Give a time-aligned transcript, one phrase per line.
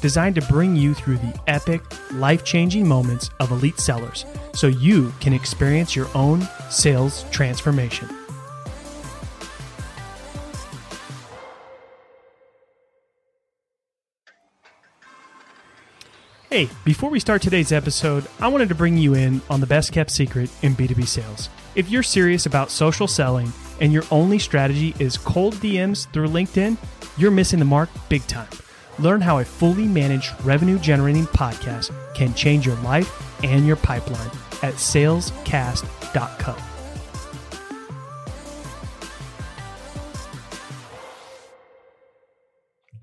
[0.00, 4.24] designed to bring you through the epic, life changing moments of elite sellers
[4.54, 8.08] so you can experience your own sales transformation.
[16.50, 19.92] Hey, before we start today's episode, I wanted to bring you in on the best
[19.92, 21.50] kept secret in B2B sales.
[21.74, 26.78] If you're serious about social selling and your only strategy is cold DMs through LinkedIn,
[27.18, 28.48] you're missing the mark big time.
[28.98, 34.30] Learn how a fully managed revenue generating podcast can change your life and your pipeline
[34.62, 36.56] at salescast.co.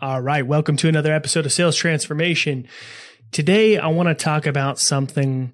[0.01, 2.67] All right, welcome to another episode of Sales Transformation.
[3.31, 5.53] Today, I want to talk about something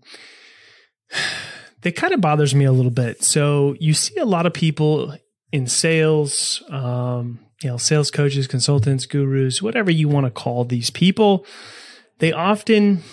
[1.82, 3.24] that kind of bothers me a little bit.
[3.24, 5.16] So, you see a lot of people
[5.52, 10.90] in sales, um, you know, sales coaches, consultants, gurus, whatever you want to call these
[10.90, 11.46] people,
[12.20, 13.04] they often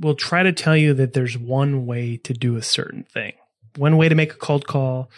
[0.00, 3.32] will try to tell you that there's one way to do a certain thing,
[3.76, 5.10] one way to make a cold call,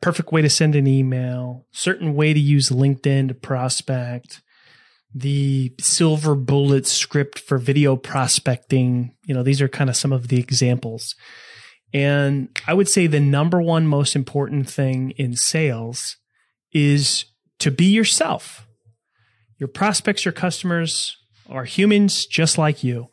[0.00, 4.42] perfect way to send an email, certain way to use LinkedIn to prospect,
[5.14, 9.14] the silver bullet script for video prospecting.
[9.24, 11.14] You know, these are kind of some of the examples.
[11.92, 16.16] And I would say the number one most important thing in sales
[16.72, 17.24] is
[17.58, 18.66] to be yourself.
[19.58, 21.16] Your prospects, your customers
[21.48, 23.08] are humans just like you.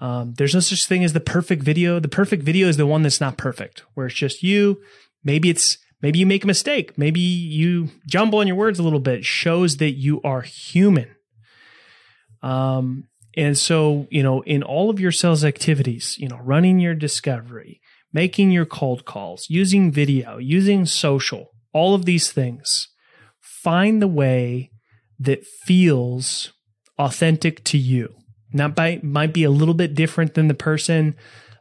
[0.00, 2.00] Um, there's no such thing as the perfect video.
[2.00, 4.80] The perfect video is the one that's not perfect, where it's just you.
[5.24, 6.98] Maybe it's maybe you make a mistake.
[6.98, 9.24] Maybe you jumble on your words a little bit.
[9.24, 11.14] Shows that you are human.
[12.42, 16.94] Um, and so, you know, in all of your sales activities, you know, running your
[16.94, 17.80] discovery,
[18.12, 22.88] making your cold calls, using video, using social, all of these things,
[23.62, 24.70] find the way
[25.18, 26.52] that feels
[26.98, 28.14] authentic to you.
[28.52, 31.16] That might, might be a little bit different than the person,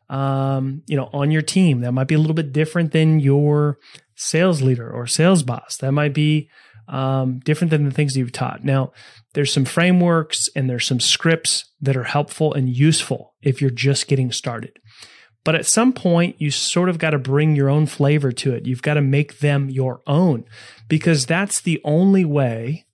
[0.10, 1.82] um, you know, on your team.
[1.82, 3.78] That might be a little bit different than your
[4.16, 5.78] sales leader or sales boss.
[5.78, 6.50] That might be
[6.88, 8.64] um, different than the things you've taught.
[8.64, 8.92] Now,
[9.34, 14.08] there's some frameworks and there's some scripts that are helpful and useful if you're just
[14.08, 14.78] getting started.
[15.46, 18.66] But at some point, you sort of got to bring your own flavor to it.
[18.66, 20.44] You've got to make them your own
[20.90, 22.88] because that's the only way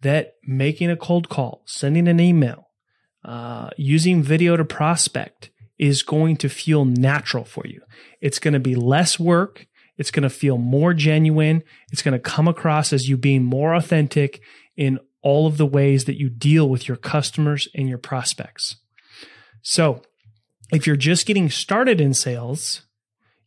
[0.00, 2.68] that making a cold call, sending an email,
[3.24, 7.82] uh, using video to prospect is going to feel natural for you.
[8.20, 9.66] It's going to be less work.
[9.98, 11.64] It's going to feel more genuine.
[11.90, 14.40] It's going to come across as you being more authentic
[14.76, 18.76] in all of the ways that you deal with your customers and your prospects.
[19.62, 20.02] So
[20.72, 22.82] if you're just getting started in sales,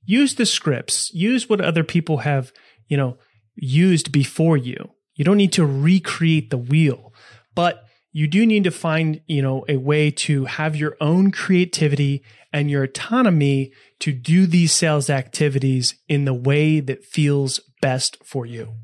[0.06, 2.54] use the scripts, use what other people have,
[2.88, 3.18] you know,
[3.56, 4.92] used before you.
[5.16, 7.14] You don't need to recreate the wheel,
[7.56, 12.24] but you do need to find, you know, a way to have your own creativity
[12.54, 18.46] and your autonomy to do these sales activities in the way that feels best for
[18.46, 18.76] you.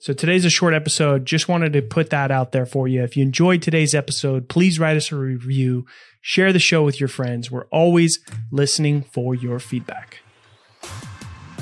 [0.00, 1.26] So today's a short episode.
[1.26, 3.02] Just wanted to put that out there for you.
[3.02, 5.84] If you enjoyed today's episode, please write us a review,
[6.22, 7.50] share the show with your friends.
[7.50, 8.18] We're always
[8.50, 10.20] listening for your feedback.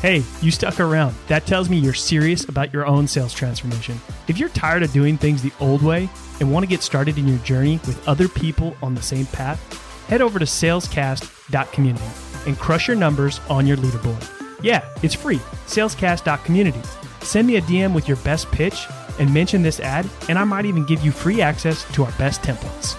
[0.01, 1.17] Hey, you stuck around.
[1.27, 4.01] That tells me you're serious about your own sales transformation.
[4.29, 6.09] If you're tired of doing things the old way
[6.39, 10.07] and want to get started in your journey with other people on the same path,
[10.07, 12.05] head over to salescast.community
[12.47, 14.63] and crush your numbers on your leaderboard.
[14.63, 15.39] Yeah, it's free.
[15.67, 16.83] Salescast.community.
[17.23, 18.87] Send me a DM with your best pitch
[19.19, 22.43] and mention this ad, and I might even give you free access to our best
[22.43, 22.97] templates.